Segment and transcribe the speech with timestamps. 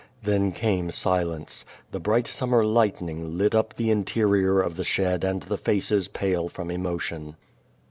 [0.23, 1.63] ''Then came silence.
[1.91, 6.49] The bright summer lightning lit iip the interior of the shed and the faces pale
[6.49, 7.35] from emotion.